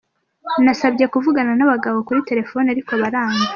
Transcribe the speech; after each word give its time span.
Nasabye 0.65 1.05
kuvugana 1.13 1.51
n’abagabo 1.55 1.97
kuri 2.07 2.25
telephone, 2.29 2.67
ariko 2.73 2.91
baranga. 3.01 3.45